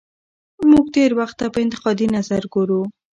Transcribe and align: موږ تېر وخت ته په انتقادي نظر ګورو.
موږ 0.69 0.85
تېر 0.95 1.11
وخت 1.19 1.35
ته 1.39 1.45
په 1.53 1.59
انتقادي 1.65 2.07
نظر 2.15 2.43
ګورو. 2.53 2.81